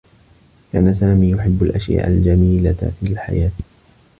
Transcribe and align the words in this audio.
كان 0.73 0.93
سامي 0.93 1.31
يحبّ 1.31 1.63
الأشياء 1.63 2.07
الجميلة 2.07 2.91
في 2.99 3.07
الحياة. 3.11 3.51